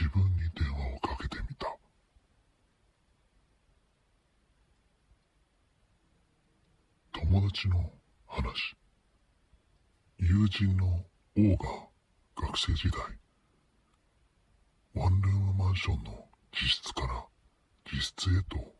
[0.00, 1.76] 自分に電話をかけてみた。
[7.12, 7.90] 友達の
[8.28, 8.76] 話。
[10.18, 11.04] 友人の
[11.36, 11.88] 王が
[12.36, 13.00] 学生時代、
[14.94, 17.24] ワンルームマンションの自室から
[17.90, 18.72] 自室へと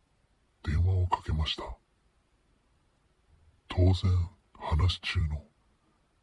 [0.62, 1.64] 電話をかけました。
[3.66, 3.95] 当然
[4.57, 5.43] 話中の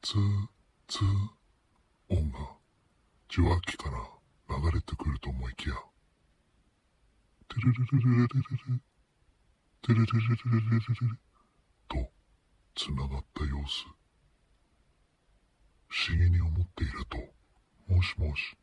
[0.02, 0.48] ツー
[0.88, 2.40] ツー音が
[3.30, 4.15] 受話器から
[4.58, 5.76] 流れてくると思いきや、
[7.50, 8.40] テルルルルルルル
[8.74, 8.82] ル、
[9.82, 11.20] テルルルルルルルル
[11.90, 12.10] と
[12.74, 13.86] 繋がった様子。
[15.90, 17.18] 不思議に思っていると、
[17.94, 18.56] もしもし、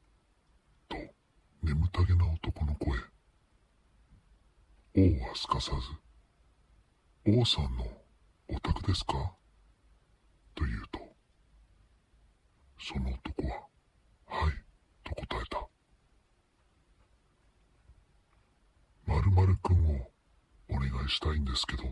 [0.89, 0.97] と
[1.63, 2.99] 眠たげな男の声。
[4.95, 5.73] 王はすかさ
[7.25, 7.87] ず、王さんの
[8.49, 9.13] お宅ですか
[10.55, 11.01] と言うと、
[12.81, 13.67] その男は、
[14.27, 14.53] はい、
[15.05, 15.73] と答えた。
[19.43, 20.11] 〇〇くんを
[20.71, 21.83] お願いしたいんですけど、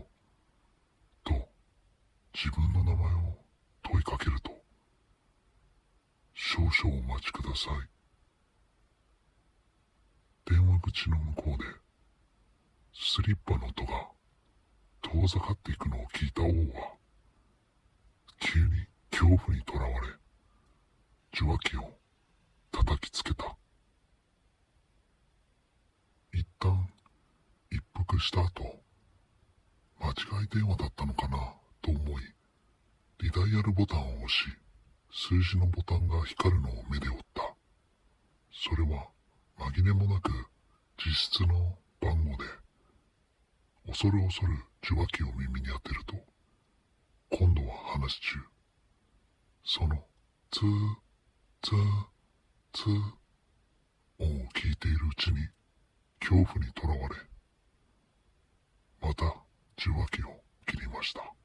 [1.25, 1.49] と
[2.33, 3.37] 自分の名前を
[3.83, 4.51] 問いかけると、
[6.33, 7.89] 少々お待ちください。
[10.49, 11.65] 電話口の向こうで、
[12.93, 14.07] スリッパの音が
[15.01, 16.93] 遠ざかっていくのを聞いた王は、
[18.39, 20.07] 急に恐怖にとらわれ、
[21.33, 21.97] 受話器を
[22.71, 23.57] 叩きつけた。
[26.33, 26.90] 一旦
[28.21, 28.81] した後、
[29.99, 31.37] 間違い電話だったのかな
[31.81, 32.23] と思い、
[33.19, 34.45] リダイヤルボタンを押し、
[35.11, 37.55] 数字のボタンが光るのを目で追った。
[38.51, 39.07] それは
[39.57, 40.31] 紛れもなく
[40.97, 42.49] 自室の番号で、
[43.87, 46.15] 恐る恐る受話器を耳に当てると、
[47.31, 48.39] 今度は話し中。
[49.63, 50.05] その、
[50.51, 50.95] ツー、
[51.61, 52.07] ツー、
[52.73, 53.21] ツー、
[54.19, 55.47] 音を聞いているうちに、
[56.19, 57.15] 恐怖にとらわれ、
[59.11, 59.25] また
[59.77, 61.40] 受話器を切りました。